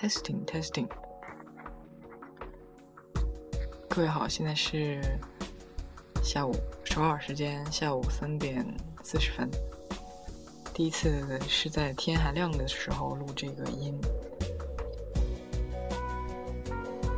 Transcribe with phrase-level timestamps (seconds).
[0.00, 0.88] Testing, testing。
[3.88, 4.98] 各位好，现在是
[6.22, 6.54] 下午
[6.84, 8.64] 首尔时间下午三点
[9.02, 9.50] 四十分。
[10.72, 13.94] 第一次是在天还亮的时候录这个音。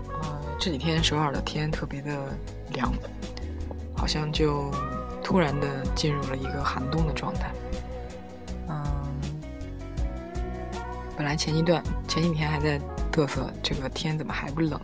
[0.08, 2.36] 呃，这几天首尔的天特别的
[2.72, 2.92] 凉，
[3.96, 4.72] 好像就
[5.32, 7.50] 突然的进入了一个寒冬的状态。
[8.68, 8.84] 嗯，
[11.16, 12.78] 本来前一段前几天还在
[13.10, 14.78] 嘚瑟，这个天怎么还不冷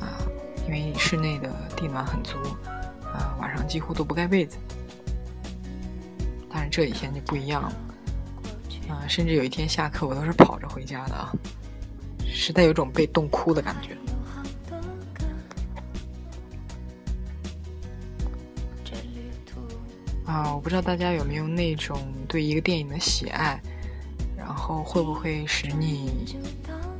[0.00, 0.18] 啊？
[0.66, 2.36] 因为室内的地暖很足，
[3.04, 4.58] 啊，晚上几乎都不盖被子。
[6.50, 7.72] 但是这几天就不一样了，
[8.88, 11.30] 啊，甚至有一天下课我都是跑着回家的啊，
[12.26, 13.96] 实在有种被冻哭的感觉。
[20.64, 23.60] 不知道大家有没有那种对一个电影的喜爱，
[24.34, 26.38] 然后会不会使你，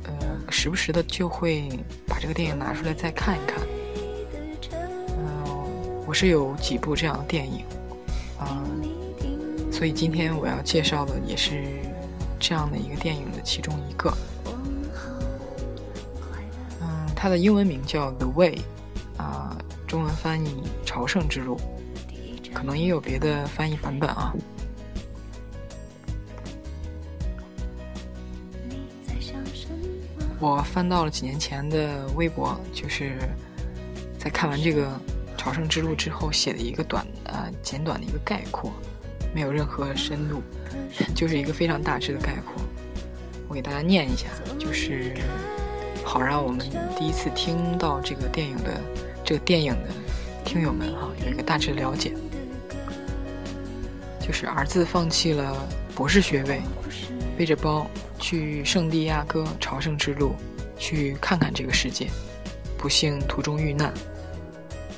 [0.03, 1.67] 呃，时不时的就会
[2.07, 3.59] 把这个电影拿出来再看一看。
[5.17, 7.65] 嗯，我是有几部这样的电影，
[8.37, 8.63] 啊。
[9.71, 11.63] 所以今天我要介绍的也是
[12.39, 14.15] 这样的一个电影的其中一个。
[16.81, 18.61] 嗯，它的英文名叫《The Way》，
[19.21, 20.49] 啊，中文翻译
[20.85, 21.57] 《朝圣之路》，
[22.55, 24.33] 可能也有别的翻译版本啊。
[30.39, 33.17] 我翻到了几年前的微博，就是
[34.17, 34.87] 在看完这个
[35.37, 38.71] 《朝圣之路》之后写的一个短呃简短的一个概括。
[39.33, 40.41] 没有任何深度，
[41.13, 42.63] 就是一个非常大致的概括。
[43.49, 45.13] 我给大家念一下，就是
[46.05, 46.65] 好让我们
[46.97, 48.79] 第一次听到这个电影的
[49.25, 49.89] 这个电影的
[50.45, 52.13] 听友们哈有一个大致的了解。
[54.25, 55.55] 就是儿子放弃了
[55.93, 56.59] 博士学位，
[57.37, 57.85] 背着包
[58.17, 60.33] 去圣地亚哥朝圣之路
[60.79, 62.09] 去看看这个世界，
[62.75, 63.93] 不幸途中遇难。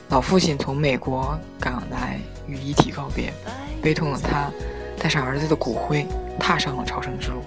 [0.07, 3.33] 老父亲从美国赶来与遗体告别。
[3.81, 4.49] 悲痛的他，
[4.97, 6.05] 带上儿子的骨灰，
[6.39, 7.41] 踏上了朝圣之路，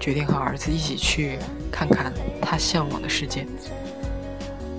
[0.00, 1.38] 决定和儿子一起去
[1.70, 3.46] 看看他向往的世界。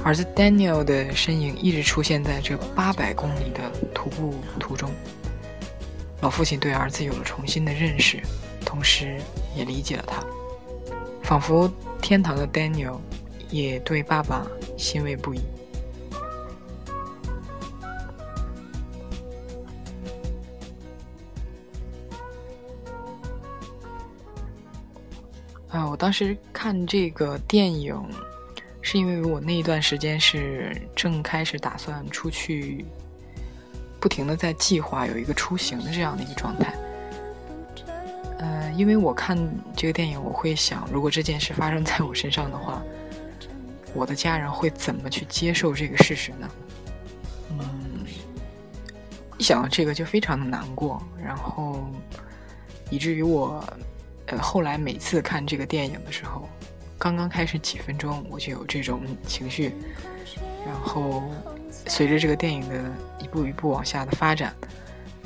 [0.04, 4.90] 儿子 Daniel 的身影一直出现在这八百公里的徒步途中。
[6.22, 8.22] 老父亲对儿子有了重新的认识，
[8.64, 9.20] 同时
[9.56, 10.24] 也理解了他，
[11.24, 13.00] 仿佛天堂的 Daniel
[13.50, 14.46] 也对爸爸
[14.78, 15.42] 欣慰不已。
[25.70, 27.96] 啊，我当时看这个电影，
[28.82, 32.86] 是因为我那一段时间是正开始打算出去，
[34.02, 36.76] 不停的在计划有一个出行的这样的一个状态。
[38.40, 39.38] 呃，因为我看
[39.78, 42.82] 这个电影，我会想，如果这件事发生在我身上的话，
[43.94, 46.50] 我的家人会怎么去接受这个事实呢？
[47.52, 48.06] 嗯，
[49.38, 51.86] 一想到这个就非常的难过，然后
[52.90, 53.64] 以至于我。
[54.28, 56.48] 呃，后来每次看这个电影的时候，
[56.98, 59.74] 刚刚开始几分钟我就有这种情绪，
[60.66, 61.24] 然后
[61.88, 64.56] 随着这个电影的一步一步往下的发展，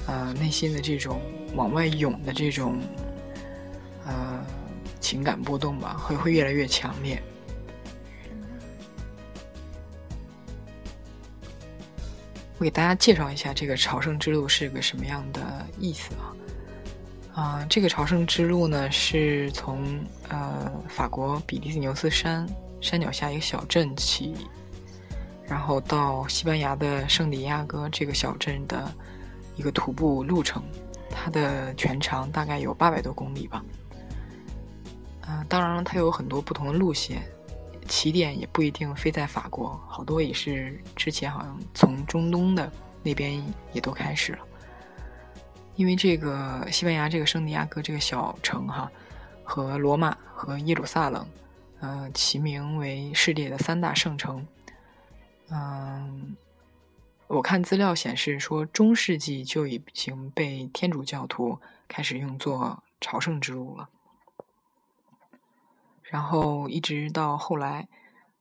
[0.07, 1.21] 呃，内心的这种
[1.53, 2.79] 往外涌的这种
[4.05, 4.45] 呃
[4.99, 7.21] 情感波动吧，会会越来越强烈。
[12.57, 16.31] 我给大家介绍一下这个朝圣之路是个什么样的意思啊？
[17.33, 19.83] 啊，这个朝圣之路呢，是从
[20.29, 22.47] 呃法国比利牛斯山
[22.79, 24.33] 山脚下一个小镇起，
[25.47, 28.91] 然后到西班牙的圣地亚哥这个小镇的
[29.55, 30.63] 一个徒步路程，
[31.09, 33.63] 它的全长大概有八百多公里吧。
[35.27, 37.23] 嗯，当然了，它有很多不同的路线，
[37.87, 42.71] 起点也不一定非在法国，好多也是之前好像从中东的
[43.03, 44.39] 那边也都开始了。
[45.75, 48.91] 因为这个西班牙这个圣地亚哥这个小城哈，
[49.43, 51.27] 和罗马和耶路撒冷，
[51.81, 54.45] 呃，齐名为世界的三大圣城。
[55.49, 56.35] 嗯，
[57.27, 63.89] 我看资料显示说，中世纪就已经被天主教徒开始用作朝圣之路了。
[66.03, 67.87] 然后一直到后来，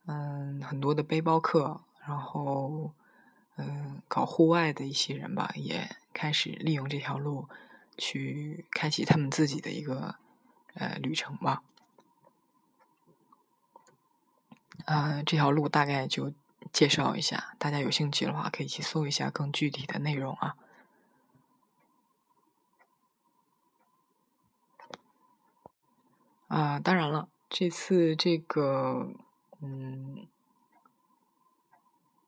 [0.07, 2.93] 嗯，很多的背包客，然后
[3.57, 5.97] 嗯，搞户外的一些人吧，也。
[6.15, 7.49] 开始利用这条路
[7.99, 10.15] 去开启他们自己的一个
[10.75, 11.65] 呃旅程吧。
[14.85, 16.33] 呃，这条路大概就
[16.75, 20.57] 介绍一下大家有兴趣的话可以去搜一下更具体的内容啊。
[26.49, 29.09] 啊当然了这次这个
[29.61, 30.27] 嗯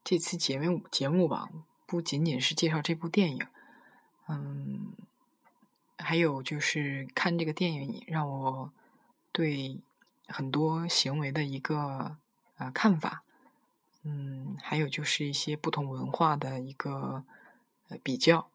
[0.05, 1.49] 这次节目节目吧
[1.85, 3.47] 不仅仅是介绍这部电影
[4.29, 4.93] 嗯
[5.97, 8.71] 还有就是看这个电影让我
[9.33, 9.81] 对
[10.25, 12.15] 很多行为的一个
[12.55, 13.25] 啊看法
[14.09, 17.25] 嗯，还有就是一些不同文化的一个
[17.89, 18.49] 呃比较，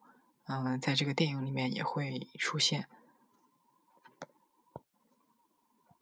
[0.47, 2.89] 嗯，在这个电影里面也会出现。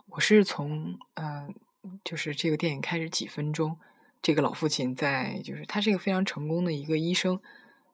[0.06, 1.48] 我是从呃，
[2.04, 3.76] 就是这个电影开始几分钟，
[4.22, 7.40] 这个老父亲在，就是他是一个非常成功的一个医生，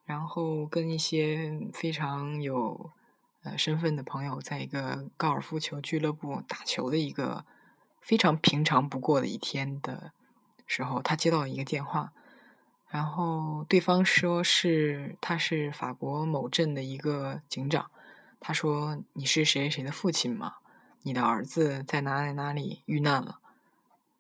[0.05, 2.91] 然后跟一些非常有
[3.45, 7.47] 呃身份的朋友，在一个高尔夫球俱乐部打球的一个
[8.03, 10.13] 非常平常不过的一天的
[10.67, 12.13] 时候，他接到一个电话，
[12.89, 17.91] 然后对方说是他是法国某镇的一个警长，
[18.41, 20.57] 他说你是谁谁的父亲吗？
[21.03, 23.39] 你的儿子在哪里哪里遇难了，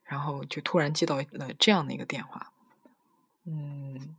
[0.04, 2.52] 然后就突然接到了这样的一个电话，
[3.44, 4.14] 嗯，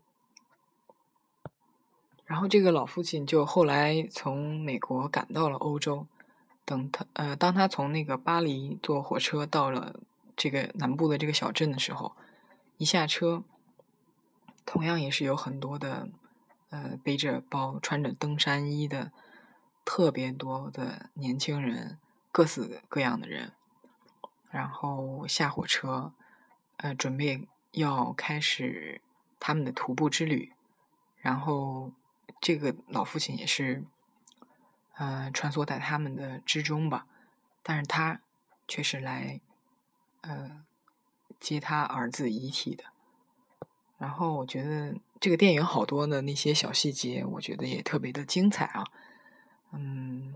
[2.25, 6.07] 然后这个老父亲就后来从美国赶到了欧洲，
[6.65, 10.01] 等他呃，当他从那个巴黎坐火车到了
[10.37, 12.15] 这个南部的这个小镇的时候，
[12.77, 13.43] 一下车，
[14.65, 16.07] 同样也是有很多的
[16.69, 19.11] 呃背着包、穿着登山衣的
[19.83, 21.97] 特别多的年轻人。
[22.29, 23.53] 各式各样的人，
[24.51, 26.13] 然后下火车，
[26.75, 29.01] 呃，准备要开始
[29.39, 30.53] 他们的徒步之旅。
[31.17, 31.91] 然后
[32.39, 33.83] 这个老父亲也是，
[34.97, 37.07] 呃，穿梭在他们的之中吧。
[37.63, 38.21] 但是他
[38.67, 39.41] 却是来，
[40.27, 40.65] 呃，
[41.39, 42.83] 接他儿子遗体的。
[43.97, 48.83] 然后我觉得这个电影好多的那些小细节，我觉得也特别的精彩啊。
[49.71, 50.35] 嗯。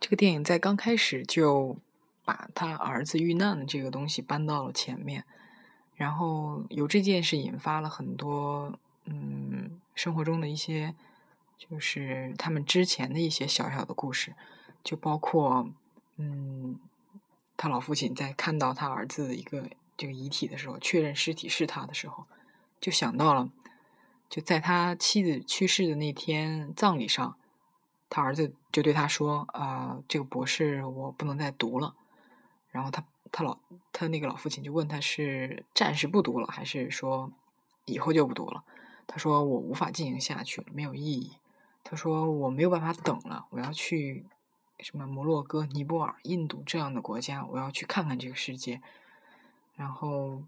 [0.00, 1.78] 这个电影在刚开始就
[2.26, 5.24] 把他儿子遇难的这个东西搬到了前面，
[5.94, 10.94] 然后由这件事引发了很多嗯生活中的一些，
[11.56, 14.34] 就是他们之前的一些小小的故事，
[14.82, 15.70] 就包括
[16.18, 16.78] 嗯
[17.56, 22.26] 他老父亲在看到他儿子的一个这个遗体的时候，确认尸体是他的时候，
[22.80, 23.50] 就想到了
[24.28, 27.36] 就在他妻子去世的那天葬礼上。
[28.10, 31.96] 他儿子就对他说：“啊，这个博士我不能再读了。”
[32.70, 33.58] 然后他他老
[33.92, 37.32] 他那个老父亲就问他是暂时不读了，还是说
[37.86, 38.62] 以后就不读了？
[39.08, 41.32] 他说：“我无法进行下去，没有意义。”
[41.82, 44.24] 他说：“我没有办法等了，我要去
[44.78, 48.80] 什么摩洛哥、尼泊尔、印度这样的国家，我要去看看这个世界。”
[49.76, 50.42] 然后，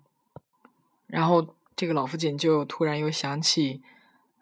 [1.06, 3.82] 然后这个老父亲就突然又想起，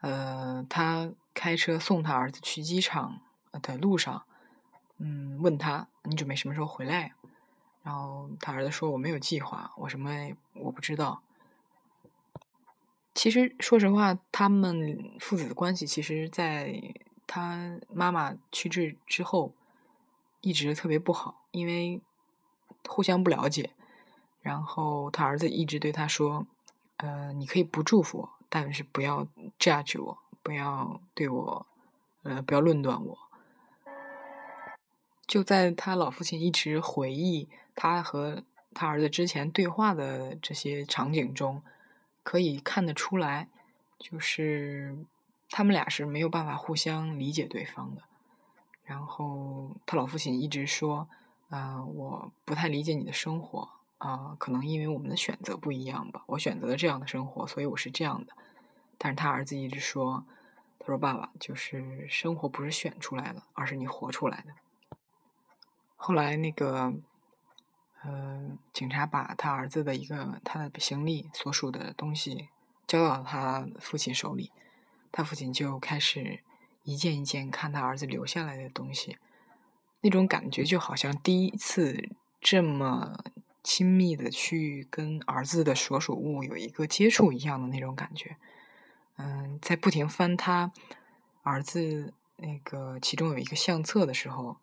[0.00, 1.12] 呃，他。
[1.34, 3.20] 开车送他儿子去机场
[3.60, 4.22] 的路上，
[4.98, 7.12] 嗯，问他你准备什么时候回来？
[7.82, 11.22] 然后他儿子说我没有计划，我什么我不知道。
[13.16, 16.80] 其实说实话，他们父子的关系，其实在
[17.26, 19.52] 他妈妈去世之后，
[20.44, 22.00] 一直特别不好，因为
[22.88, 23.70] 互相不了解。
[24.40, 26.46] 然后他儿子一直对他说
[26.98, 29.26] ：“呃，你可以不祝福我，但是不要
[29.58, 31.66] judge 我。”不要对我，
[32.22, 33.18] 呃，不要论断我。
[35.26, 38.42] 就在他老父亲一直回忆他和
[38.74, 41.62] 他儿子之前对话的这些场景中，
[42.22, 43.48] 可以看得出来，
[43.98, 44.94] 就是
[45.48, 48.02] 他们俩是没有办法互相理解对方的。
[48.84, 51.08] 然后他老父亲一直说
[51.48, 56.22] ：“啊，我不太理解你的生活啊，可能因为我们的选择不一样吧。
[56.26, 58.32] 我选择了这样的生活，所以我是这样的。”
[58.98, 60.24] 但是他儿子一直说
[60.78, 64.52] ：“他说爸爸，就是生活不是选出来的，而是你活出来的。”
[65.96, 66.92] 后来那个，
[68.02, 72.50] 呃，警察把他儿子的一个他的行李所属的东西
[72.86, 74.52] 交到了他父亲手里，
[75.10, 76.40] 他父亲就开始
[76.84, 79.16] 一件一件看他儿子留下来的东西，
[80.02, 82.08] 那种感觉就好像第一次
[82.40, 83.18] 这么
[83.62, 88.36] 亲密的去跟儿子的所属物有一个接触一样的那种感觉。
[89.16, 90.70] 嗯，在不停翻他
[91.42, 94.58] 儿子那个其中有一个相册的时候，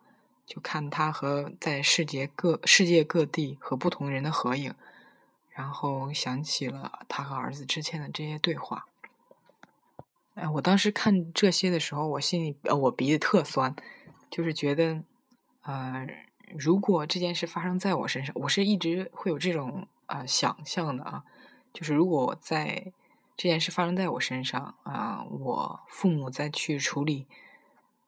[0.45, 4.75] 就看他和在世界各世界各地和不同人的合影，
[5.49, 8.85] 然后想起了他和儿子之前的这些对话。
[10.35, 13.75] 哎，我当时看这些的时候，我心里呃，我鼻子特酸，
[14.29, 15.03] 就是觉得，
[15.63, 16.07] 呃，
[16.57, 21.23] 如果这件事发生在我身上，我是一直会有这种啊想象的啊，
[21.73, 22.93] 就是如果在。
[23.37, 25.23] 这件事发生在我身上啊！
[25.23, 27.25] 我父母在去处理，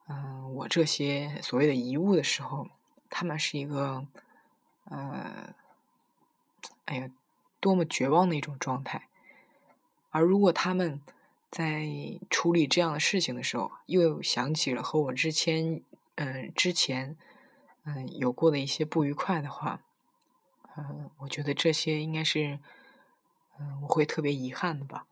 [0.08, 2.68] 嗯，我这些所谓的遗物的时候，
[3.10, 4.06] 他们是一个，
[4.84, 5.56] 呃，
[6.86, 7.10] 哎呀，
[7.60, 9.08] 多么绝望的一种状态。
[10.12, 11.02] 而如果他们
[11.54, 11.86] 在
[12.32, 15.84] 处理这样的事情的时候，又想起了和我之前，
[16.16, 17.16] 嗯，之前，
[17.84, 19.84] 嗯，有过的一些不愉快的话，
[20.76, 22.58] 嗯，我觉得这些应该是，
[23.60, 25.06] 嗯，我会特别遗憾的吧。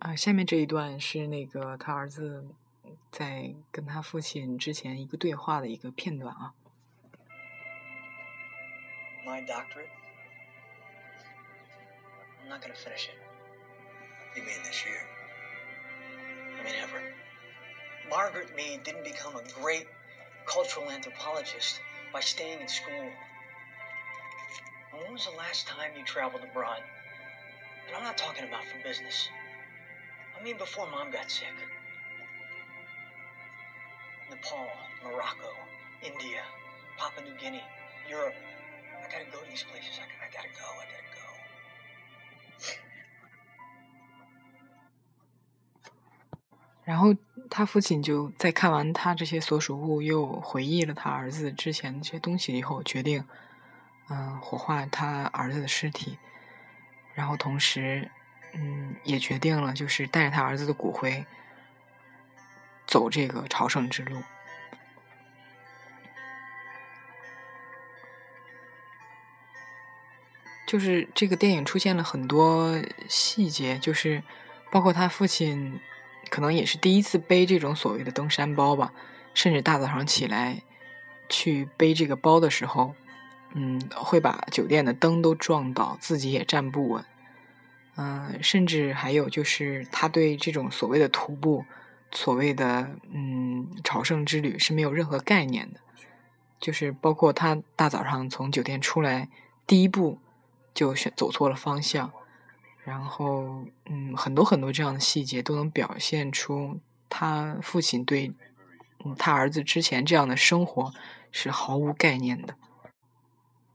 [0.00, 2.48] 啊，下面这一段是那个他儿子
[3.12, 6.52] 在跟他父亲之前一个对话的一个片段啊。
[9.24, 9.86] My doctor
[12.42, 13.14] I'm not gonna finish it.
[16.64, 17.02] Mean ever.
[18.08, 19.86] Margaret Mead didn't become a great
[20.46, 21.80] cultural anthropologist
[22.10, 23.04] by staying in school.
[24.92, 26.80] When was the last time you traveled abroad?
[27.86, 29.28] And I'm not talking about for business.
[30.38, 31.52] I mean, before mom got sick.
[34.30, 34.68] Nepal,
[35.04, 35.52] Morocco,
[36.02, 36.40] India,
[36.96, 37.64] Papua New Guinea,
[38.08, 38.34] Europe.
[38.96, 40.00] I gotta go to these places.
[40.00, 40.64] I, I gotta go.
[40.80, 41.03] I gotta
[46.84, 47.14] 然后
[47.50, 53.24] 他父亲就在看完他这些所属物，又回忆了他儿子之前这些东西以后，决定，
[54.08, 56.18] 嗯，火化他儿子的尸体，
[57.14, 58.10] 然后同时。
[58.56, 61.26] 嗯，也决定了，就是带着他儿子的骨灰
[62.86, 64.22] 走这个朝圣之路。
[70.68, 74.22] 就是这个电影出现了很多细节，就是
[74.70, 75.80] 包括他父亲
[76.30, 78.92] 可能也是第一次背这种所谓的登山包吧，
[79.34, 80.62] 甚至大早上起来
[81.28, 82.94] 去背这个包的时候，
[83.54, 87.04] 嗯，会把酒店的灯都撞倒，自己也站不稳。
[87.96, 91.64] 嗯，甚至还有就是他对这种所谓的徒步、
[92.10, 95.78] 所谓的嗯朝圣之旅是没有任何概念的，
[96.58, 99.28] 就是包括他大早上从酒店出来，
[99.66, 100.18] 第一步
[100.74, 102.12] 就选走错了方向，
[102.84, 108.32] 然后嗯很多很多这样的细节都能表现出他父亲对
[109.04, 110.92] 嗯他儿子之前这样的生活
[111.32, 112.54] 是毫无概念的，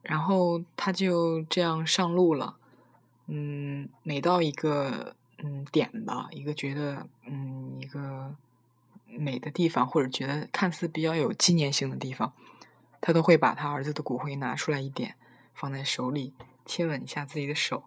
[0.01, 2.55] 然后他就这样上路了。
[3.27, 8.35] 嗯，每到一个嗯点吧，一个觉得嗯一个
[9.05, 12.33] 美的地方，或者觉得看似比较有纪念性的地方，
[13.01, 15.15] 他都会把他儿子的骨灰拿出来一点，
[15.53, 16.33] 放在手里，
[16.65, 17.83] 亲吻一下自己的手，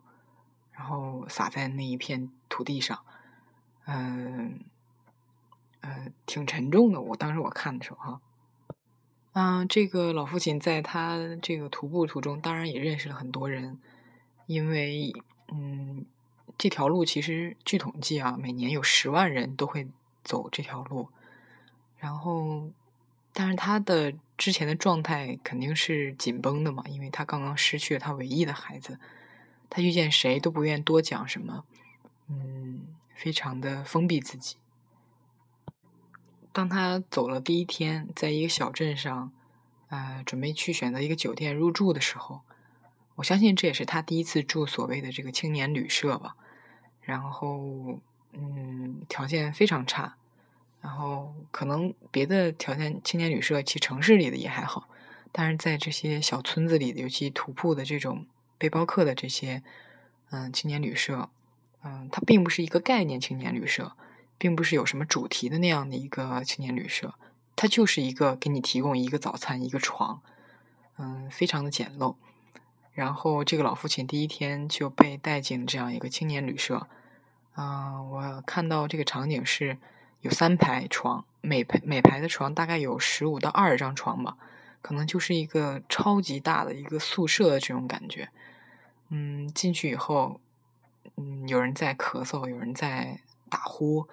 [0.73, 2.99] 然后撒在那一片土地上。
[3.87, 4.61] 嗯，
[5.81, 7.01] 呃，挺沉重的。
[7.01, 8.21] 我当时我看的时候，哈，
[9.33, 13.79] 嗯，这个老父亲在他这个徒步途中，当然也认识了很多人，
[14.47, 15.13] 因为。
[15.55, 16.07] 嗯，
[16.57, 19.87] 这条路其实据统计啊，每年有十万人都会
[20.25, 21.11] 走这条路。
[21.99, 22.71] 然后，
[23.35, 28.99] 但是他的之前的状态肯定是紧绷的嘛，因为他刚刚失去了他唯一的孩子，
[29.75, 31.65] 他遇见谁都不愿多讲什么，
[32.29, 32.83] 嗯，
[33.15, 34.57] 非常的封闭自己。
[36.53, 39.33] 当他走了第一天，在一个小镇上，
[39.89, 42.43] 呃，准备去选择一个酒店入住的时候。
[43.15, 46.37] 我相信这也是他第一次住所谓的这个青年旅社吧，
[47.01, 47.99] 然后
[48.33, 50.17] 嗯，条件非常差，
[50.83, 54.91] 然后可能别的条件青年旅社其城市里的也还好，
[55.31, 58.27] 但是在这些小村子里，尤其土铺的这种
[58.63, 59.61] 背包客的这些
[60.31, 61.29] 嗯青年旅社，
[61.83, 63.97] 嗯，它并不是一个概念青年旅社，
[64.39, 67.15] 并不是有什么主题的那样的一个青年旅社，
[67.57, 70.23] 它就是一个给你提供一个早餐一个床，
[70.97, 72.15] 嗯，非常的简陋。
[72.93, 76.87] 然后，这个老父亲第一天就被带进这样一个青年旅社。
[77.55, 79.77] 啊，我看到这个场景是
[80.21, 84.37] 有三排床，每排每排的床大概有十五到二十张床吧，
[84.83, 88.29] 可能就是一个超级大的一个宿舍的这种感觉。
[89.15, 90.41] 嗯，进去以后，
[91.17, 94.09] 嗯，有人在咳嗽，有人在打呼，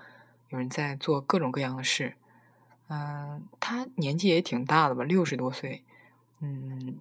[0.49, 2.15] 有人在做各种各样的事。
[2.89, 5.83] 嗯，他年纪也挺大的吧，六十多岁。
[6.41, 6.97] 嗯。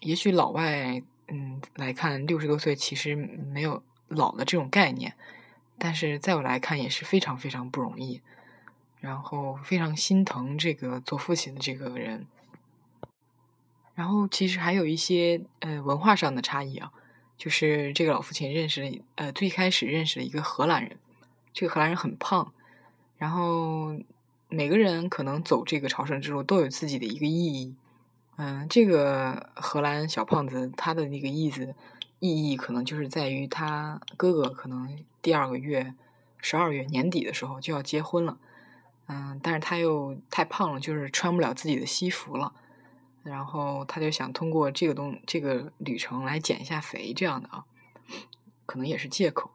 [0.00, 5.14] 也许老外嗯来看六十多岁其实没有老的这种概念，
[5.78, 8.20] 但是在我来看也是非常非常不容易，
[9.00, 12.26] 然后非常心疼这个做父亲的这个人。
[13.96, 16.92] 然后其实还有一些呃文化上的差异啊，
[17.36, 20.98] 就是这个老父亲认识了呃最开始认识了一个荷兰人，
[21.52, 22.52] 这个荷兰人很胖，
[23.16, 23.98] 然后
[24.48, 27.74] 每个人可能走这个朝圣之路都有自己的一个意义。
[28.36, 31.74] 嗯，这个荷兰小胖子他的那个意思
[32.18, 35.94] 意义可能就是在于他哥哥可能第二个月
[36.36, 38.36] 十二月年底的时候就要结婚了，
[39.06, 42.52] 嗯，但是他又太胖了，就是穿不了自己的西服了，
[43.26, 47.64] 然后他就想通过这个东这个旅程来减一下肥，这样的啊，
[48.64, 49.50] 可能也是借口。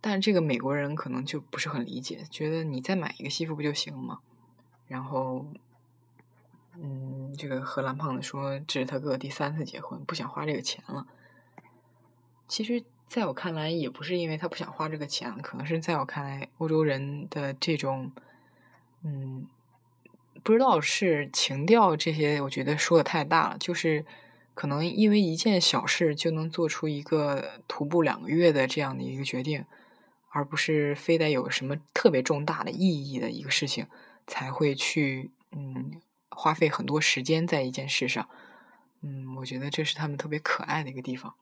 [0.00, 4.18] 但这个美国人可能就不是很理解，觉得你再买一个西服不就行了吗？
[4.86, 5.46] 然后，
[6.76, 11.06] 嗯，这个荷兰胖子说这是他哥哥第三次结婚，不想花这个钱了。
[12.46, 18.12] 其实，在我看来，也不是因为他不想花这个钱，可能是在我看来，欧洲人的这种，
[19.02, 19.46] 嗯，
[20.44, 24.06] 不知道是情调这些，我觉得说的太大了，就是
[24.54, 29.64] 可能因为一件小事就能做出一个徒步两个月的这样的一个决定。
[30.36, 33.86] 而不是非得有什么特别重大的意义的一个事情，
[34.26, 38.28] 才会去嗯花费很多时间在一件事上。
[39.00, 41.36] 嗯，我觉得这是他们特别可爱的一个地方。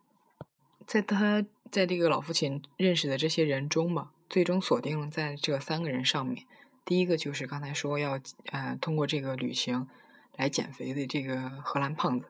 [0.86, 6.44] 在他在这个老父亲认识的这些人中吧，最终锁定在这三个人上面。
[6.84, 8.20] 第一个就是刚才说要
[8.50, 9.88] 呃通过这个旅行
[10.36, 12.26] 来减肥的这个荷兰胖子，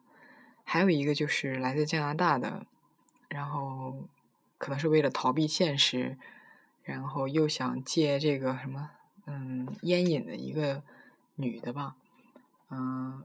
[0.64, 2.66] 还有一个就是来自加拿大的，
[3.28, 4.09] 然后
[4.59, 6.18] 可能是为了逃避现实。
[6.85, 8.90] 然后又想借这个什么，
[9.26, 10.82] 嗯，烟瘾的一个
[11.37, 11.94] 女的吧，
[12.71, 13.23] 嗯，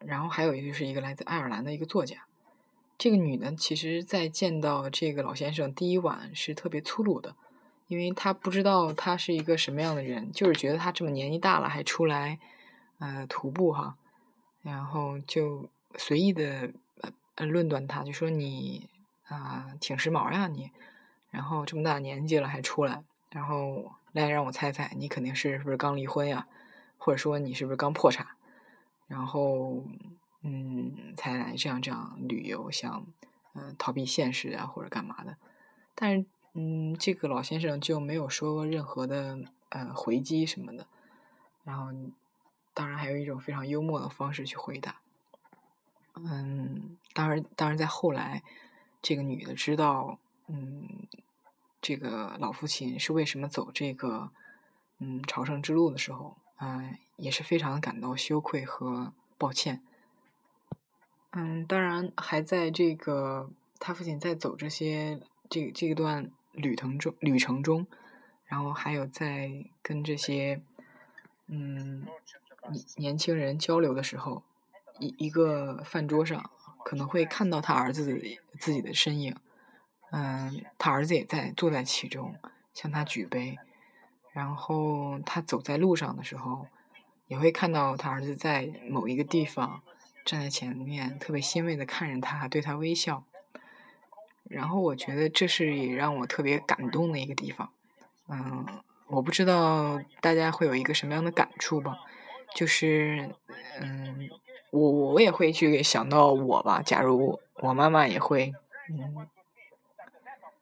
[0.00, 2.26] 然后还有一个就是一个来自爱尔兰的一个作家。
[2.98, 7.34] 这个女的其实，在见到这个老先生第一晚是特别粗鲁的，
[7.88, 12.38] 因为他不知道他是一个什么样的人，就是觉得他这么年纪大了还出来，
[12.98, 13.96] 呃，徒步哈，
[14.62, 16.70] 然后就随意的
[17.34, 18.88] 呃论断他，就说你
[19.26, 20.70] 啊挺时髦呀你。
[21.30, 26.46] 然后这么大年纪了还出来，然后来让我猜猜，你肯定是不是刚离婚呀？
[26.96, 28.26] 或者说你是不是刚破产？
[29.06, 29.84] 然后
[30.42, 33.06] 嗯，才来这样这样旅游，想
[33.54, 35.36] 嗯逃避现实啊或者干嘛的？
[35.94, 36.24] 但是
[36.60, 39.38] 嗯，这个老先生就没有说过任何的
[39.68, 40.88] 呃回击什么的。
[41.62, 41.92] 然后
[42.74, 45.00] 当然还有一种非常幽默的方式去回答。
[46.14, 48.42] 嗯，当然当然在后来，
[49.00, 50.18] 这个女的知道。
[50.48, 51.06] 嗯，
[51.80, 54.30] 这个老父亲是为什么走这个
[54.98, 59.80] 嗯朝圣之路的时候，嗯，也是非常感到羞愧和抱歉。
[61.30, 67.86] 嗯，当然还在这个他父亲在走这些这这一段旅程中旅程中，
[68.44, 70.60] 然后还有在跟这些
[71.46, 72.06] 嗯
[72.70, 74.42] 年年轻人交流的时候，
[74.98, 76.50] 一一个饭桌上
[76.84, 78.04] 可能会看到他儿子
[78.58, 79.36] 自己的身影。
[80.10, 82.34] 嗯，他儿子也在坐在其中，
[82.72, 83.58] 向他举杯。
[84.32, 86.66] 然后他走在路上的时候，
[87.26, 89.82] 也会看到他儿子在某一个地方
[90.24, 93.24] 站在前面，特别欣慰的看着他，对他微笑。
[94.48, 97.70] 然后我觉得这是也让我特别感动的一个地方。
[98.28, 98.66] 嗯，
[99.08, 101.98] 我不知道大家会有一个什么样的感触吧？
[102.54, 103.30] 就是，
[103.80, 104.28] 嗯，
[104.70, 106.82] 我我也会去想到我吧。
[106.82, 108.52] 假如我妈妈也会，
[108.90, 109.28] 嗯。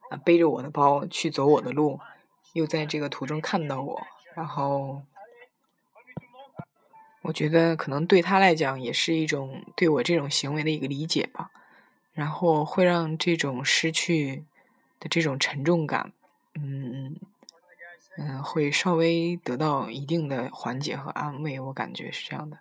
[0.09, 1.99] 啊，背着我的包去走我的路，
[2.53, 5.03] 又在这个途中看到我，然后
[7.23, 11.51] 我觉得可能对他来讲也是一种对我这种行为的一个理解吧，
[12.17, 14.47] 然后会让这种失去
[14.99, 16.15] 的这种沉重感，
[16.55, 17.15] 嗯
[18.17, 22.59] 嗯，会稍微得到一定的缓解和安慰，我感觉是这样的。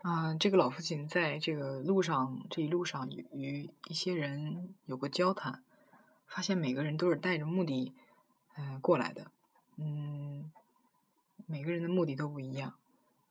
[0.00, 5.62] 啊，这个老父亲在这个路上这一路上与一些人有过交谈，
[6.26, 7.92] 发现每个人都是带着目的，
[8.56, 9.30] 嗯过来的，
[9.76, 10.50] 嗯，
[11.44, 12.72] 每个人的目的都不一样，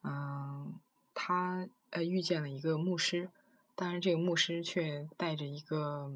[0.03, 0.75] 嗯，
[1.15, 3.29] 他呃遇见了一个牧师，
[3.73, 6.11] 但是这个牧师却戴着一个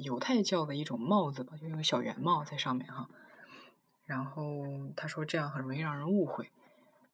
[0.00, 3.08] 犹太教的一种帽子吧，就一个小圆帽在上面哈，
[4.06, 6.52] 然后他说这样很容易让人误会。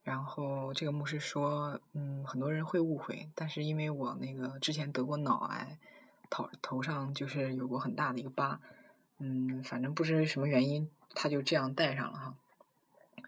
[0.03, 5.79] 然后这个牧师说，嗯，很多人会误会，但是因为我那个之前得过脑癌，
[6.29, 8.61] 头头上就是有过很大的一个疤，
[9.19, 12.35] 嗯，反正不知什么原因，他就这样戴上了哈。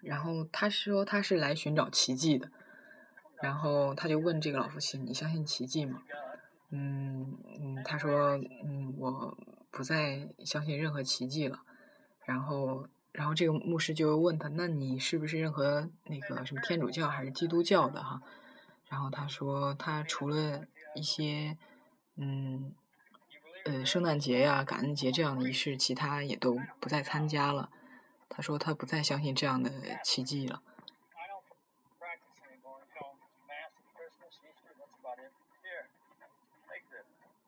[0.03, 2.51] 然后他说他是来寻找奇迹的，
[3.43, 6.03] 然后他就问这个老父亲：“你相信奇迹吗？”
[6.71, 9.37] 嗯嗯，他说：“嗯，我
[9.71, 11.61] 不再相信任何奇迹了。”
[12.25, 12.87] 然后。
[13.13, 18.23] 然后这个牧师就问他：“那你是不是任何那个什么天主教还是基督教的哈？”
[18.89, 21.59] 然后他说：“他除了一些
[22.17, 22.73] 嗯
[23.67, 27.69] 呃圣诞节呀、感恩节这样的仪式，其他也都不再参加了。”
[28.31, 29.71] 他说他不再相信这样的
[30.03, 30.63] 奇迹了。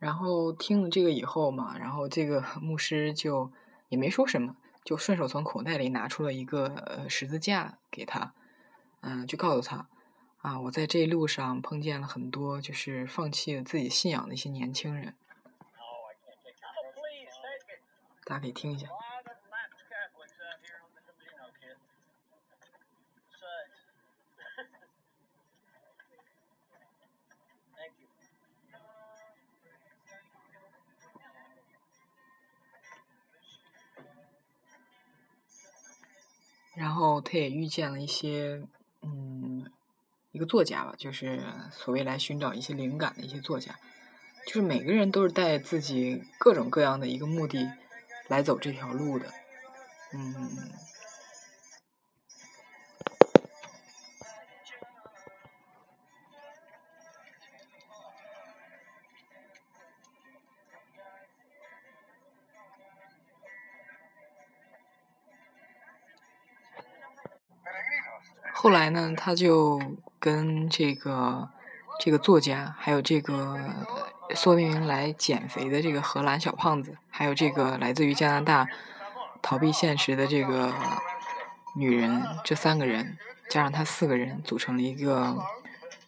[0.04, 3.50] 然后听了这个以后嘛，然后这个 牧师就
[3.88, 4.54] 也没说什么。
[4.84, 8.34] 就顺手从口袋里拿出了一个呃十字架给他，
[9.00, 9.88] 嗯，就告诉他，
[10.42, 15.14] 啊，我在这一路上碰见了很多就是放弃了自己信仰的一些年轻人。
[18.26, 18.86] 大家可以听一下。
[36.76, 38.62] 然后他也遇见了一些，
[39.02, 39.70] 嗯，
[40.32, 43.76] 一个作家吧，就是所谓来寻找一些灵感的一些作家，
[44.46, 47.72] 就是每个人都是带自己各种各样的一个目的
[48.28, 49.26] 来走这条路的，
[50.12, 50.70] 嗯。
[68.64, 69.78] 后来呢，他就
[70.18, 71.50] 跟这个
[72.00, 73.60] 这个作家，还有这个
[74.34, 78.66] 说明来减肥的这个荷兰小胖子，还有这个来自于加拿大
[79.42, 80.72] 逃避现实的这个
[81.76, 83.18] 女人，这三个人
[83.50, 85.36] 加上他四个人，组成了一个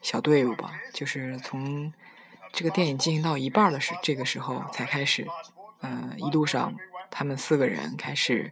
[0.00, 0.72] 小队伍吧。
[0.94, 1.92] 就是从
[2.54, 5.26] 这个电影进行到一半的时，这个时候才开始，
[5.82, 6.74] 呃，一路上
[7.10, 8.50] 他们四个人开始，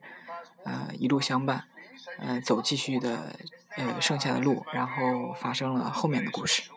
[0.64, 1.64] 呃，一路相伴，
[2.18, 3.34] 呃，走继续的。
[3.76, 6.70] 呃，剩下的路，然后发生了后面的故事。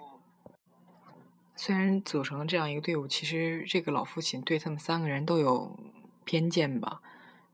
[1.55, 5.77] 虽然组成了这样一个队伍，其实这个老父亲对他们三个人都有
[6.25, 7.01] 偏见吧。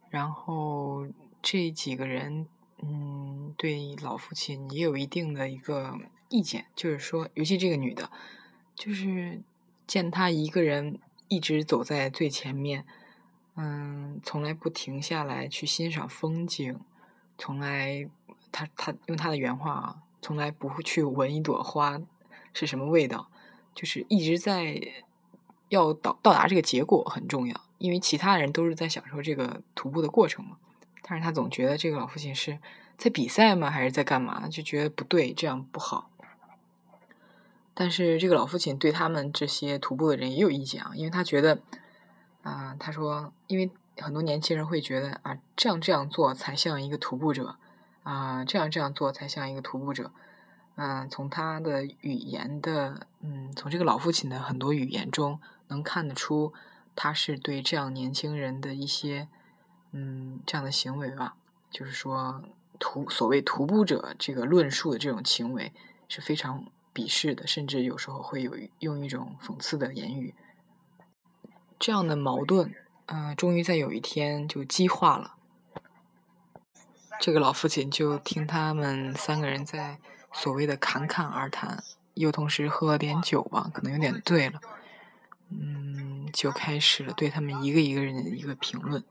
[0.10, 1.08] 然后
[1.42, 2.48] 这几个人，
[2.82, 5.98] 嗯，对老父亲也有一定的一个
[6.30, 8.10] 意见，就是说，尤其这个女的，
[8.76, 9.42] 就是
[9.86, 12.86] 见她一个人一直走在最前面，
[13.56, 16.80] 嗯，从来不停下来去欣赏风景，
[17.38, 18.10] 从来。
[18.54, 22.00] 他他用他的原话啊，从来不会去闻一朵花
[22.54, 23.28] 是什么味道，
[23.74, 24.80] 就是一直在
[25.70, 30.58] 要到到达这个结果很重要，因为其他人都是在享受这个徒步的过程嘛。
[31.02, 32.60] 但是他总觉得这个老父亲是
[32.96, 34.48] 在比赛吗，还是在干嘛？
[34.48, 36.12] 就觉得不对，这样不好。
[37.74, 41.60] 但是这个老父亲对他们这些徒步的人也有意见啊，因为他觉得
[42.44, 47.58] 啊，他说，因为很多年轻人会觉得啊，这样这样做才像一个徒步者。
[48.04, 50.12] 啊，这样这样做才像一个徒步者。
[50.76, 56.52] 嗯，从他的语言的，嗯，从这个老父亲的很多语言中，能看得出
[56.96, 59.28] 他是对这样年轻人的一些，
[59.92, 61.36] 嗯，这样的行为吧，
[61.70, 62.44] 就是说
[62.80, 65.72] 徒所谓徒步者这个论述的这种行为
[66.10, 70.34] 是非常鄙视的，甚至有时候会有用一种讽刺的言语。
[71.78, 72.74] 这样的矛盾，
[73.06, 75.36] 嗯，终于在有一天就激化了。
[77.20, 79.98] 这个老父亲就听他们三个人在
[80.34, 81.82] 所谓的侃侃而谈，
[82.16, 84.60] 又同时喝了点酒吧，可能有点醉了，
[85.50, 89.04] 嗯，就开始了对他们一个一个人的一个评论。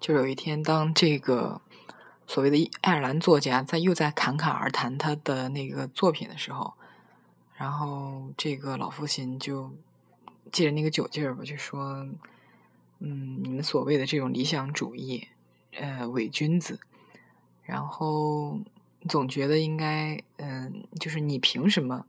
[0.00, 1.60] 就有一天，当这个
[2.26, 6.74] 所谓的爱尔兰作家在又在侃侃而谈他的那个作品的时候，
[7.54, 9.72] 然后这个老父亲就
[10.50, 12.08] 借着那个酒劲儿吧，就说
[12.98, 15.28] ：“嗯，你们所谓的这种理想主义。”
[15.72, 16.78] 呃，伪君子，
[17.62, 18.60] 然后
[19.08, 22.06] 总觉得应该，嗯，就是你凭什么，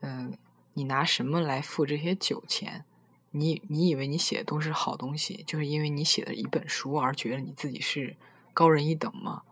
[0.00, 0.36] 嗯，
[0.74, 2.84] 你拿什么来付这些酒钱？
[3.30, 8.16] 你你以为你写的都是好东西，就是因为你写的一本书而觉得你自己是
[8.54, 9.42] 高人一等吗？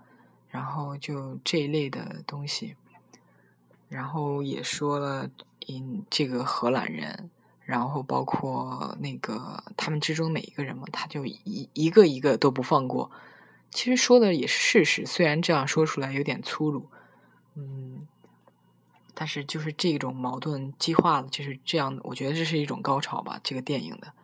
[0.49, 2.77] 然后就这一类的东西，
[3.88, 5.31] 然后也说了，
[5.69, 7.31] 嗯，这个荷兰人，
[7.64, 13.11] 然后包括那个他们之中每一个人嘛，他就一一个一个都不放过。
[13.77, 16.89] 其实说的也是事实，虽然这样说出来有点粗鲁，
[17.57, 18.09] 嗯，
[19.12, 22.01] 但是就是这种矛盾激化了，就是这样的。
[22.03, 24.15] 我觉得这是一种高潮吧，这个电影的。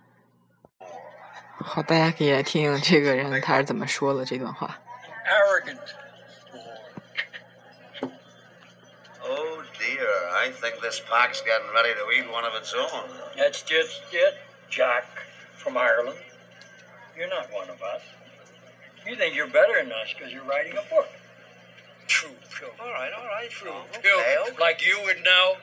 [1.58, 4.80] 好，大家可以来听这个人他是怎么说的这段话。
[5.26, 5.78] Arrogant.
[9.20, 13.06] Oh dear, I think this park's getting ready to eat one of its own.
[13.36, 14.34] That's just it,
[14.70, 15.04] Jack
[15.58, 16.16] from Ireland.
[17.14, 18.02] You're not one of us.
[19.06, 21.08] You think you're better than us because you're writing a book.
[22.06, 22.78] True pilgrim.
[22.80, 23.50] All right, all right.
[23.50, 24.54] True okay, pilgrim.
[24.54, 24.60] okay.
[24.60, 25.56] Like you would know.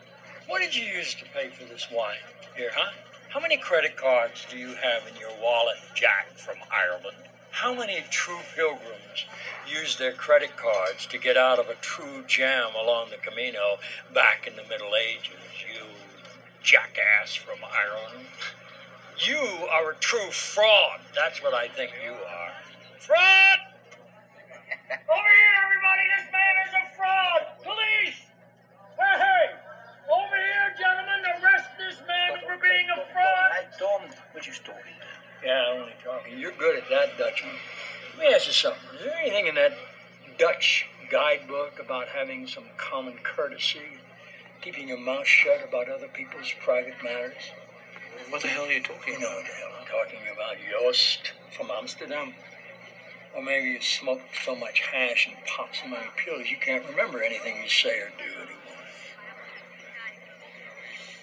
[0.47, 2.17] What did you use to pay for this wine?
[2.56, 2.91] Here, huh?
[3.30, 7.17] How many credit cards do you have in your wallet, Jack from Ireland?
[7.52, 9.25] How many true pilgrims
[9.67, 13.78] use their credit cards to get out of a true jam along the Camino
[14.13, 15.36] back in the Middle Ages?
[15.62, 15.84] You
[16.63, 18.25] jackass from Ireland.
[19.19, 21.02] You are a true fraud.
[21.15, 22.38] That's what I think you are.
[22.99, 23.59] Fraud!
[24.91, 26.03] Over here, everybody!
[26.19, 27.41] This man is a fraud!
[27.63, 28.19] Police!
[28.99, 29.45] Hey, hey!
[30.12, 31.23] Over here, gentlemen!
[31.39, 33.49] Arrest this man for being a fraud!
[33.55, 34.91] I told him what you're talking
[35.47, 36.38] I'm only talking.
[36.38, 37.55] You're good at that, Dutchman.
[38.17, 38.83] Let me ask you something.
[38.99, 39.77] Is there anything in that
[40.38, 44.03] Dutch guidebook about having some common courtesy,
[44.62, 47.55] keeping your mouth shut about other people's private matters?
[48.29, 49.15] What the hell are you talking about?
[49.15, 50.57] You know what the hell I'm talking about.
[50.69, 52.33] Joost from Amsterdam.
[53.34, 57.20] Or maybe you smoked so much hash and popped so many pills you can't remember
[57.20, 58.84] anything you say or do anymore.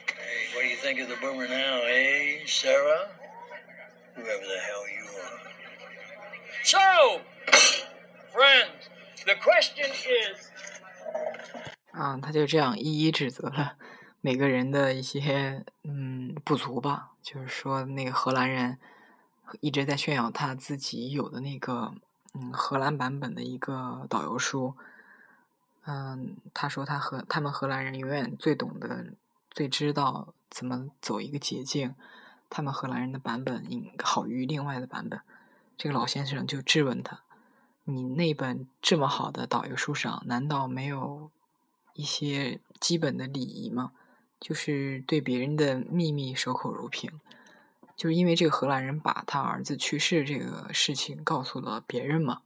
[0.08, 3.08] Hey, what do you think of the boomer now, eh, Sarah?
[4.16, 5.40] Whoever the hell you are.
[6.64, 7.22] So,
[8.34, 8.90] friends,
[9.26, 10.52] the question is
[11.94, 13.78] 啊，他就这样一一指责了
[14.20, 18.78] 每个人的一些嗯不足吧，就是说那个荷兰人
[19.61, 21.95] 一直在炫耀他自己有的那个
[22.35, 24.75] 嗯荷兰版本的一个导游书，
[25.85, 29.13] 嗯，他说他和他们荷兰人永远最懂得、
[29.51, 31.95] 最知道怎么走一个捷径，
[32.51, 35.21] 他们荷兰人的版本应好于另外的版本。
[35.77, 37.21] 这个老先生就质问他
[37.85, 41.31] ：“你那本这么好的导游书上，难道没有
[41.95, 43.93] 一些基本的礼仪吗？
[44.41, 47.11] 就是对别人的秘密守口如瓶。”
[47.97, 52.43] 就是因为这个荷兰人把他儿子去世这个事情告诉了别人嘛，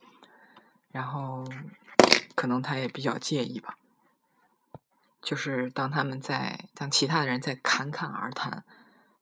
[0.92, 1.44] 然后
[2.36, 3.76] 可能他也比较介意吧。
[5.20, 8.64] 就是当他们在当其他的人在侃侃而谈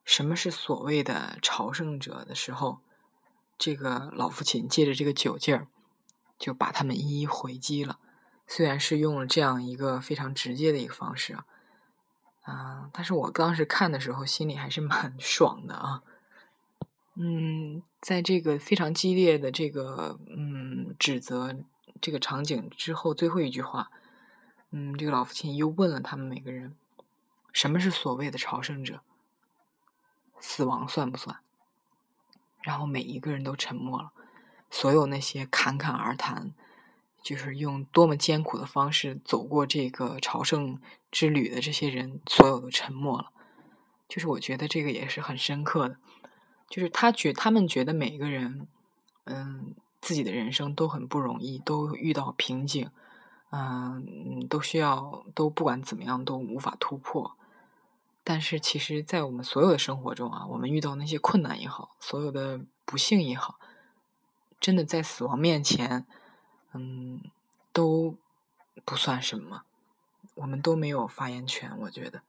[0.05, 2.81] 什么是所谓的朝圣者的时候，
[3.59, 5.67] 这个老父亲借着这个酒劲儿，
[6.39, 7.99] 就把他们一一回击了。
[8.47, 11.47] 虽然是用了这样一个非常直接的一个方式啊，
[12.43, 16.03] 啊，但是我当时看的时候心里还是蛮 爽的啊。
[17.21, 21.57] 嗯，在这个非常激烈的这个嗯指责
[22.01, 23.91] 这个场景之后，最后一句话，
[24.71, 26.77] 嗯，这个老父亲又问了他们每个人，
[27.53, 29.01] 什么是所谓的朝圣者？
[30.39, 31.39] 死亡算不算？
[32.63, 34.13] 然后每一个人都沉默了，
[34.71, 36.53] 所有那些侃侃而谈，
[37.21, 43.33] 就是用多么艰苦的方式走过这个朝圣之旅的这些人，所有都沉默了。
[44.09, 45.97] 就是我觉得这个也是很深刻的。
[46.69, 48.69] 就是他觉他们觉得每个人，
[49.25, 52.91] 嗯，自己的人生都很不容易，都遇到瓶颈，
[53.51, 57.35] 嗯，都需要都不管怎么样都无法突破。
[58.23, 63.59] 但是其实，在我们所有的生活中啊，我们遇到那些困难也好，所有的不幸也好，
[64.61, 66.05] 真的在死亡面前，
[66.75, 67.23] 嗯，
[67.73, 68.15] 都
[68.85, 69.63] 不算什么，
[70.35, 72.21] 我们都没有发言权，我觉得。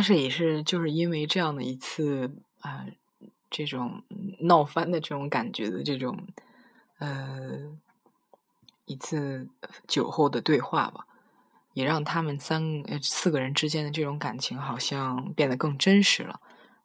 [0.00, 4.02] 但是也是就是因为这样的一次啊、呃，这种
[4.38, 6.26] 闹翻的这种感觉的这种
[6.96, 7.78] 呃
[8.86, 9.46] 一次
[9.86, 11.06] 酒后的对话吧，
[11.74, 16.40] 也让他们三呃四个人之间的这种感情好像变得更真实了。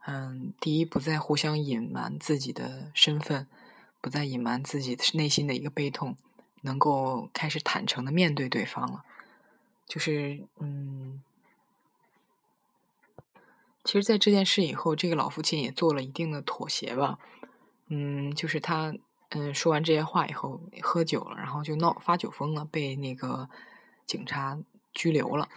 [0.06, 3.48] 嗯，第一，不再互相隐瞒自己的身份，
[4.02, 6.18] 不再隐瞒自己内心的一个悲痛，
[6.64, 9.06] 能够开始坦诚的面对对方了。
[9.88, 11.22] 就是嗯。
[13.86, 17.20] 其实，在这件事以后，这个老父亲也做了一定的妥协吧。
[17.88, 18.92] 嗯，就是他，
[19.30, 23.48] 嗯，说完这些话以后，喝酒了，然后就闹发酒疯了，被那个
[24.08, 24.58] 警察
[24.92, 25.48] 拘留了。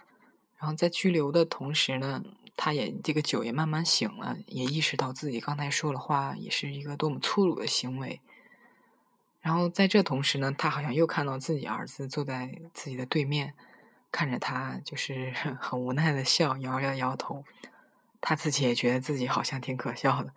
[0.58, 2.22] 然后在拘留的同时呢，
[2.54, 8.20] 他也这个酒也慢慢醒了，也意识到自己刚才说的话也是一个多么粗鲁的行为。
[9.40, 13.54] 然后在这同时呢，他好像又看到自己儿子坐在自己的对面，
[14.12, 17.42] 看着他，就是 很无奈的笑，摇摇摇头。
[18.20, 20.32] 他自己也觉得自己好像挺可笑的，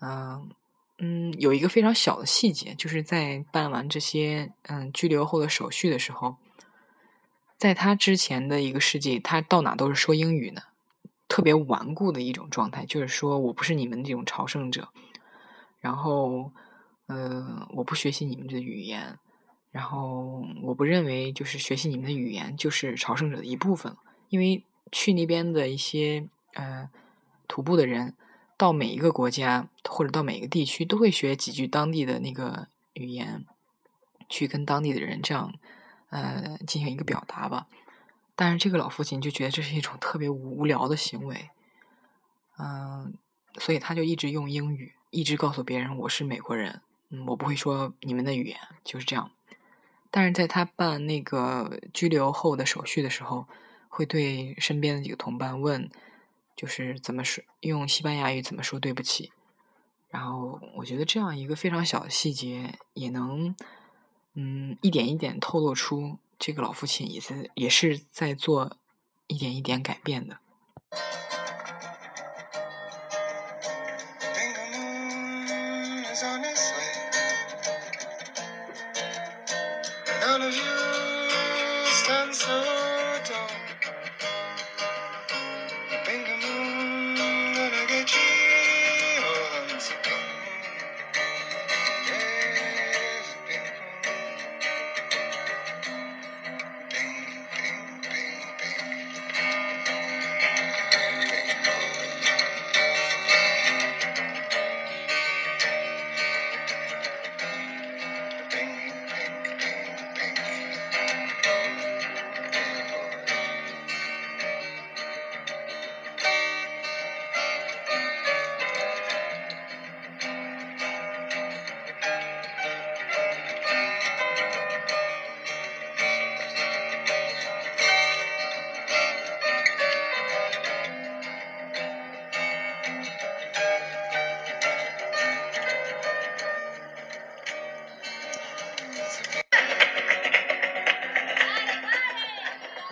[0.00, 0.50] 嗯
[0.98, 6.36] 嗯，有一个非常小的细节，就是在办完这些嗯拘留后的手续的时候，
[7.58, 10.62] 在他之前的一个世纪，他到哪都是说英语的，
[11.26, 14.90] 特别顽固的一种状态，就是说我不是你们这种朝圣者，
[15.80, 16.52] 然后
[17.06, 19.18] 呃我不学习你们的语言，
[19.72, 23.96] 然后我不认为就是学习你们的语言就是朝圣者的一部分，
[24.28, 26.28] 因为去那边的一些。
[26.54, 26.90] 呃，
[27.48, 28.14] 徒步的人
[28.56, 33.44] 到每一个国家或者到每一个地区，都会学几句当地的那个语言，
[34.28, 35.54] 去跟当地的人这样
[36.10, 37.66] 呃进行一个表达吧。
[38.34, 41.50] 但是这个老父亲就觉得这是一种特别无聊的行为，
[42.58, 43.14] 嗯，
[43.58, 49.30] 所以他就一直用英语，一直告诉别人我是美国人，嗯，我不会说你们的语言，就是这样。
[50.10, 53.46] 但是在他办那个拘留后的手续的时候，
[53.88, 55.90] 会对身边的几个同伴问。
[56.62, 59.32] 就是怎么说用西班牙语怎么说对不起。
[60.10, 63.56] 然后我觉得这样一个非常小的细节，也能
[64.34, 68.76] 嗯一点一点透露出这个老父亲也是也是在做
[69.26, 70.38] 一点一点改变的。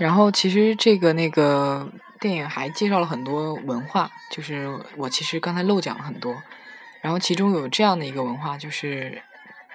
[0.01, 1.87] 然后其实这个那个
[2.19, 6.35] 电影还介绍了很多文化，就是我其实刚才漏讲了很多。
[7.03, 9.21] 然后其中有这样的一个文化，就是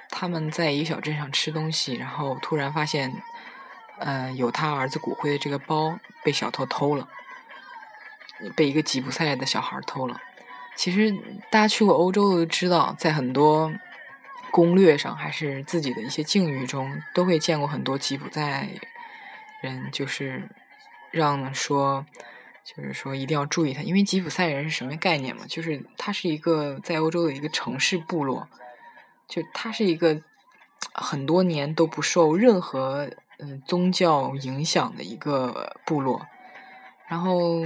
[0.10, 3.14] 他们在一个小镇上吃东西，然后突然发现，
[4.00, 7.08] 呃，有他儿子骨灰的这个包被小偷偷了，
[8.56, 10.20] 被一个吉普赛的小孩偷了。
[10.76, 11.12] 其实
[11.52, 13.72] 大家去过欧洲都知道，在很多
[14.50, 18.68] 攻略上，还是自己的一些境遇中，都会见过很多吉普赛。
[19.66, 20.50] 人就是
[21.12, 22.06] 让说，
[22.64, 25.44] 就是说一定要注意他，因为吉普赛人是什么概念嘛？
[25.48, 28.48] 就是他是一个在欧洲的一个城市部落，
[29.28, 30.22] 就他是一个
[30.94, 36.26] 很多年都不受任何嗯宗教影响的一个部落。
[37.08, 37.62] 然后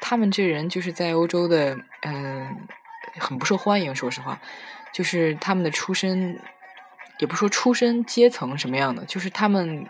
[0.00, 2.56] 他们这人就是在欧洲的嗯
[3.18, 4.40] 很不受欢迎，说实话，
[4.92, 6.40] 就是他们的出身
[7.18, 9.86] 也不说出身阶层什么样的，就是他们。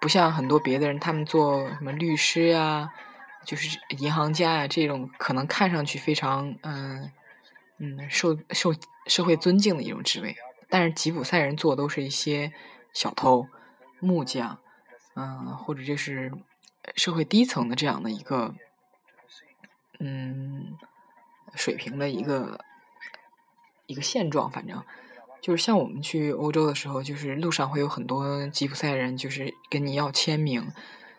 [0.00, 2.92] 不像很多别的人，他们做什么律师呀，
[3.44, 7.10] 就是银行家呀，这种可能看上去非常嗯
[7.78, 8.72] 嗯受受
[9.06, 10.36] 社会尊敬的一种职位，
[10.68, 12.52] 但是吉普赛人做都是一些
[12.92, 13.48] 小偷、
[14.00, 14.60] 木匠，
[15.14, 16.32] 嗯，或者就是
[16.94, 18.54] 社会低层的这样的一个
[19.98, 20.76] 嗯
[21.54, 22.60] 水平的一个
[23.86, 24.84] 一个现状，反正。
[25.40, 30.66] 就是像我们去欧洲的时候，就是路上会有很多吉普赛人，就是跟你要签名，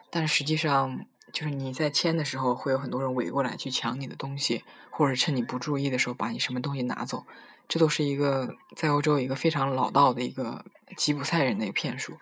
[0.09, 7.25] 但实际上就是你在签的时候，会有很多人围过来去抢你的东西，或者趁你不注意的时候把你什么东西拿走，
[7.67, 10.65] 这都是一个在欧洲一个非常老道的一个
[10.97, 12.17] 吉普赛人的骗术。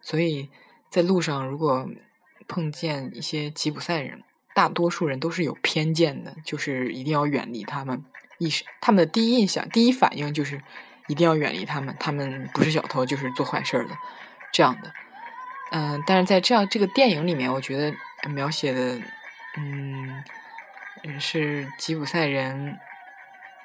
[0.00, 0.48] 所以
[0.90, 1.88] 在路上如果
[2.46, 4.22] 碰见一些吉普赛人，
[4.54, 8.04] 大多数人都是有偏见的，就是一定要远离他们，
[8.38, 10.62] 意识他们的第一印象、第一反应就是。
[11.08, 13.96] 一定要远离他们，他们不是小偷就是做坏事的，
[14.52, 14.92] 这样的。
[15.70, 17.94] 嗯，但是在这样这个电影里面，我觉得
[18.28, 19.00] 描写的，
[19.56, 20.22] 嗯，
[21.18, 22.78] 是吉普赛人，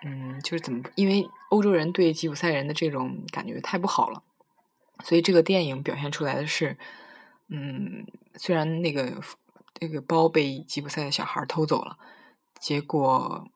[0.04, 4.24] 嗯，就是怎么，因为欧洲人对吉普赛人的这种感觉太不好了，
[5.04, 6.78] 所以这个电影表现出来的是，
[7.50, 9.14] 嗯，虽然那个
[9.80, 11.98] 那个包被吉普赛的小孩偷走了，
[12.60, 13.48] 结果。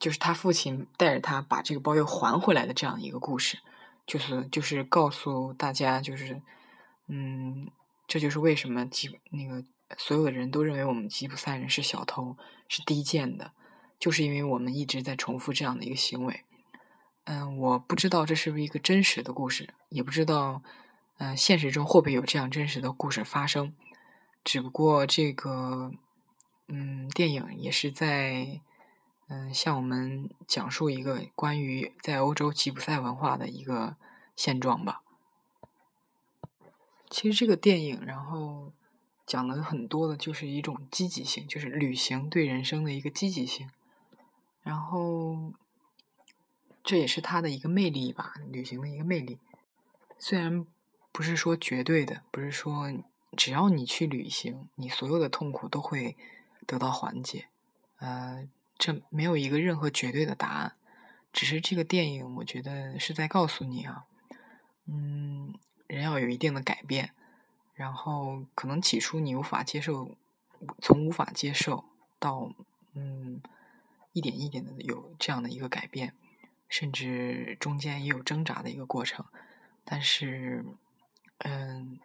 [0.00, 3.58] 就是他父亲带着他把这个包又还回来的这样一个故事，
[4.06, 6.40] 就是就是告诉大家，就是
[7.06, 7.70] 嗯，
[8.08, 9.62] 这就是为什么吉那个
[9.98, 12.34] 所有的人都认为我们吉普赛人是小偷，
[12.66, 13.52] 是低贱的，
[13.98, 16.44] 就是因为我们一直在重复这样的一个行为。
[17.24, 20.62] 嗯，我不知道这是不是一个真实的故事，也不知道
[21.18, 23.74] 嗯现实中会不会有这样真实的故事发生。
[24.42, 25.92] 只不过这个
[26.68, 28.62] 嗯电影也是在。
[29.32, 33.94] 嗯，向我们讲述一个关于在欧洲吉普赛文化的一个
[34.34, 35.02] 现状吧。
[37.08, 38.72] 其实这个电影，然后
[39.24, 43.70] 讲了很多的，就是一种积极性，就是旅行对人生的一个积极性。
[44.64, 45.52] 然后
[46.82, 49.38] 这也是它的一个魅力吧，旅行的一个魅力。
[50.18, 50.66] 虽然
[51.12, 52.92] 不是说绝对的，不是说
[53.36, 56.16] 只要你去旅行，你所有的痛苦都会
[56.66, 57.46] 得到缓解。
[57.98, 58.48] 呃。
[58.80, 60.72] 这没有一个任何绝对的答案，
[61.34, 64.06] 只是这个电影，我觉得是在告诉你啊，
[64.86, 65.54] 嗯，
[65.86, 67.12] 人要有一定的改变，
[67.74, 70.16] 然后可能起初你无法接受，
[70.80, 71.84] 从无法接受
[72.18, 72.54] 到
[72.94, 73.42] 嗯，
[74.14, 76.14] 一点一点的有这样的一个改变，
[76.66, 79.26] 甚至中间也有挣扎的一个过程。
[79.84, 80.64] 但是，
[81.38, 81.98] 嗯，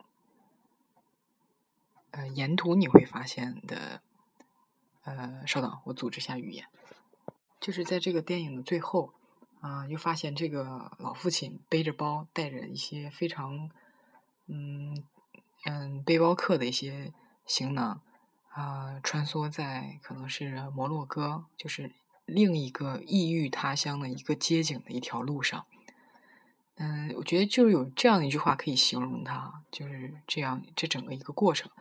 [2.11, 4.01] 呃，沿途你会发现的，
[5.05, 6.65] 呃，稍等，我组织一下语言。
[7.61, 9.13] 就是在这个电影的最后，
[9.61, 13.69] 啊，又发现这个老父亲背着包，带着一些非常，
[14.47, 15.03] 嗯
[15.65, 17.13] 嗯，背包客的一些
[17.45, 18.01] 行囊，
[18.49, 21.91] 啊，穿梭在可能是摩洛哥，就是
[22.25, 25.65] 另一个异域他乡的一个街景的一条路上。
[26.77, 31.71] 嗯，我觉得就是有这样一句话可以形容他，就是这样，这整个一个过程，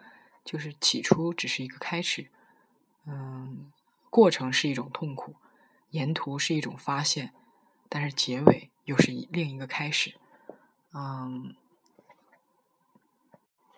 [0.44, 2.30] 就是起初只是一个开始，
[3.06, 3.70] 嗯，
[4.10, 5.34] 过程是一种痛苦，
[5.90, 7.32] 沿途是一种发现，
[7.88, 10.14] 但是结尾又是另一个开始，
[10.92, 11.54] 嗯，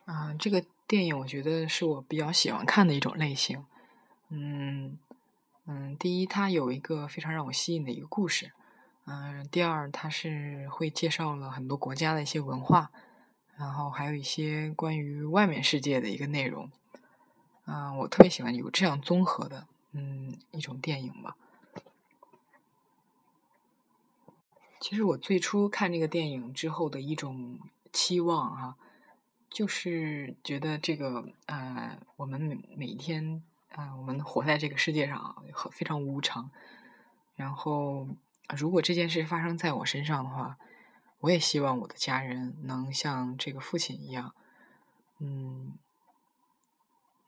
[0.05, 3.65] 啊，这个电影我觉得是我比较喜欢看的一种类型，
[4.29, 4.99] 嗯
[5.67, 8.53] 嗯，第一，它有一个非常让我吸引的一个故事。
[9.07, 12.91] 嗯，第二，它是会介绍了很多国家的一些文化，
[13.57, 16.71] 然后还有一些关于外面世界的一个内容。
[17.67, 21.37] 嗯，我特别喜欢有这样综合的，嗯，一种电影吧。
[24.81, 27.59] 其实我最初看这个电影之后的一种
[27.93, 28.77] 期望啊，
[29.51, 33.43] 就是觉得这个呃，我们每每天
[33.73, 36.51] 啊，我们活在这个世界上非常无常，
[37.35, 38.09] 然后。
[38.57, 40.57] 如果这件事发生在我身上的话，
[41.19, 44.37] 我也希望我的家人能像这个父亲一样，
[45.19, 45.73] 嗯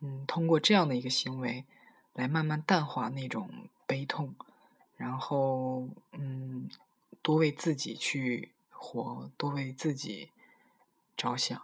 [0.00, 1.64] 嗯，通过这样的一个行为
[2.14, 4.34] 来慢慢淡化那种悲痛，
[4.96, 6.68] 然后嗯，
[7.22, 10.30] 多为自己去活，多为自己
[11.16, 11.60] 着想，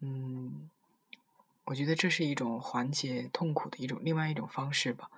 [0.00, 0.68] 嗯，
[1.66, 5.10] 我觉得这是一种缓解痛苦的一种另外一种方式吧。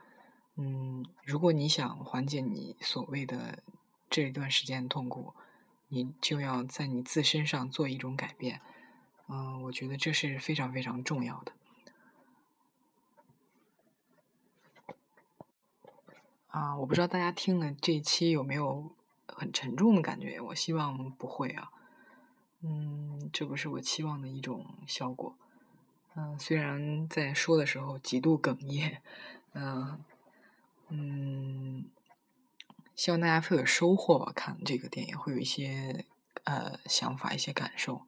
[0.57, 3.63] 嗯，如果你想缓解你所谓的
[4.09, 5.35] 这一段时间的痛苦，
[5.89, 8.61] 你就要在你自身上做一种改变。
[9.29, 11.53] 嗯，我觉得这是非常非常重要的。
[16.57, 18.91] 啊，我不知道大家听了这一期有没有
[19.29, 20.41] 很沉重的感觉？
[20.41, 21.71] 我希望不会啊。
[22.63, 25.37] 嗯，这不是我期望的一种效果。
[26.15, 29.03] 嗯，虽然在说的时候极度哽咽，
[29.53, 30.03] 嗯。
[30.89, 31.85] 嗯，
[32.95, 34.33] 希望大家会有收获吧。
[34.35, 36.07] 看这个电影会有一些
[36.45, 38.01] 呃想法、一些感受。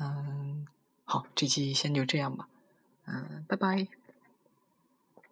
[0.00, 0.66] 嗯，
[1.04, 2.48] 好，这期先就这样吧。
[3.04, 3.86] 嗯，拜拜。